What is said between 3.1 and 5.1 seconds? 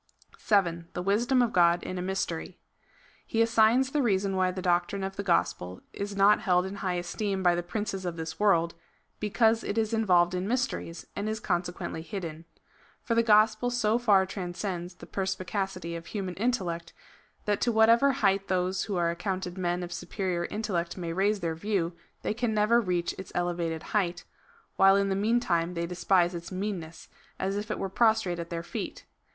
He assigns the reason why the doctrine